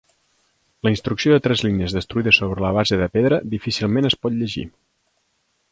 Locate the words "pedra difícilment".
3.19-4.13